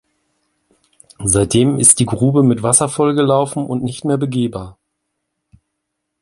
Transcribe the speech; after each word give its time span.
Seitdem 1.23 1.77
ist 1.77 1.99
die 1.99 2.07
Grube 2.07 2.41
mit 2.41 2.63
Wasser 2.63 2.89
vollgelaufen 2.89 3.63
und 3.67 3.83
nicht 3.83 4.03
mehr 4.03 4.17
begehbar. 4.17 4.79